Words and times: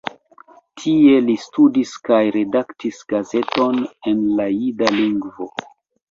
Tie 0.83 1.17
li 1.25 1.33
studis 1.41 1.91
kaj 2.07 2.21
redaktis 2.35 3.01
gazeton 3.13 3.77
en 4.13 4.23
la 4.39 4.47
jida 4.55 4.89
lingvo. 4.97 5.49